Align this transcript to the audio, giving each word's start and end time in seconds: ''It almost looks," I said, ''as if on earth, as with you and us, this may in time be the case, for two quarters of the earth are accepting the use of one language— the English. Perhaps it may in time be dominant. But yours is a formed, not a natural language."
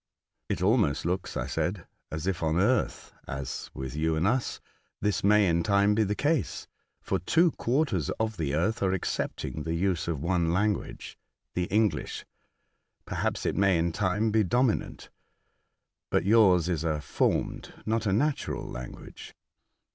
''It 0.49 0.63
almost 0.63 1.05
looks," 1.05 1.37
I 1.37 1.45
said, 1.45 1.85
''as 2.11 2.25
if 2.25 2.41
on 2.41 2.57
earth, 2.57 3.13
as 3.27 3.69
with 3.75 3.95
you 3.95 4.15
and 4.15 4.25
us, 4.27 4.59
this 4.99 5.23
may 5.23 5.47
in 5.47 5.61
time 5.61 5.93
be 5.93 6.03
the 6.03 6.15
case, 6.15 6.65
for 7.03 7.19
two 7.19 7.51
quarters 7.51 8.09
of 8.19 8.37
the 8.37 8.55
earth 8.55 8.81
are 8.81 8.93
accepting 8.93 9.61
the 9.61 9.75
use 9.75 10.07
of 10.07 10.19
one 10.19 10.51
language— 10.51 11.19
the 11.53 11.65
English. 11.65 12.25
Perhaps 13.05 13.45
it 13.45 13.55
may 13.55 13.77
in 13.77 13.91
time 13.91 14.31
be 14.31 14.43
dominant. 14.43 15.11
But 16.09 16.25
yours 16.25 16.67
is 16.67 16.83
a 16.83 16.99
formed, 16.99 17.71
not 17.85 18.07
a 18.07 18.11
natural 18.11 18.67
language." 18.67 19.35